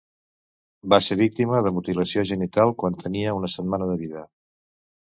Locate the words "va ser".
0.93-1.17